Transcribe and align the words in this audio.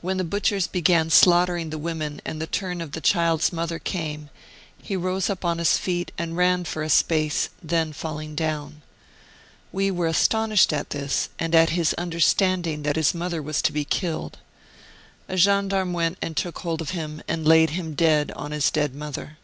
When 0.00 0.16
the 0.16 0.24
butchers 0.24 0.66
began 0.66 1.10
slaughtering 1.10 1.68
the 1.68 1.76
women 1.76 2.22
and 2.24 2.40
the 2.40 2.46
turn 2.46 2.80
of 2.80 2.92
the 2.92 3.02
child's 3.02 3.52
mother 3.52 3.78
came, 3.78 4.30
he 4.82 4.96
rose 4.96 5.28
up 5.28 5.42
40 5.42 5.42
Martyred 5.42 5.44
Armenia 5.44 5.52
on 5.52 5.58
his 5.68 5.78
feet 5.78 6.12
and 6.16 6.36
ran 6.38 6.64
for 6.64 6.82
a 6.82 6.88
space, 6.88 7.50
then 7.62 7.92
falling 7.92 8.34
down. 8.34 8.80
We 9.70 9.90
were 9.90 10.06
astonished 10.06 10.72
at 10.72 10.88
this, 10.88 11.28
and 11.38 11.54
at 11.54 11.68
his 11.68 11.92
understand 11.98 12.66
ing 12.66 12.82
that 12.84 12.96
his 12.96 13.12
mother 13.12 13.42
was 13.42 13.60
to 13.60 13.72
be 13.72 13.84
killed. 13.84 14.38
A 15.28 15.36
gendarme 15.36 15.92
went 15.92 16.16
and 16.22 16.34
took 16.34 16.60
hold 16.60 16.80
of 16.80 16.92
him, 16.92 17.20
and 17.28 17.46
laid 17.46 17.68
him 17.68 17.92
dead 17.92 18.30
on 18.32 18.52
his 18.52 18.70
dead 18.70 18.94
mother." 18.94 19.36